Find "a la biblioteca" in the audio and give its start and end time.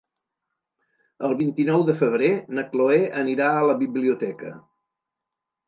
3.53-4.59